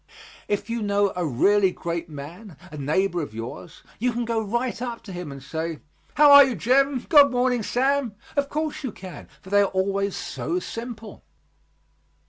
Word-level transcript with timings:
If 0.47 0.67
you 0.67 0.81
know 0.81 1.13
a 1.15 1.23
really 1.27 1.69
great 1.69 2.09
man, 2.09 2.57
a 2.71 2.75
neighbor 2.75 3.21
of 3.21 3.35
yours, 3.35 3.83
you 3.99 4.11
can 4.11 4.25
go 4.25 4.41
right 4.41 4.81
up 4.81 5.03
to 5.03 5.11
him 5.13 5.31
and 5.31 5.43
say, 5.43 5.77
"How 6.15 6.31
are 6.31 6.43
you, 6.43 6.55
Jim, 6.55 7.01
good 7.07 7.29
morning, 7.29 7.61
Sam." 7.61 8.15
Of 8.35 8.49
course 8.49 8.83
you 8.83 8.91
can, 8.91 9.29
for 9.41 9.51
they 9.51 9.61
are 9.61 9.65
always 9.65 10.15
so 10.15 10.57
simple. 10.57 11.23